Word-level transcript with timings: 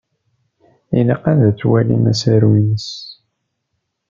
Ilaq 0.99 1.23
ad 1.31 1.41
twalim 1.59 2.03
asaru-ines. 2.11 2.87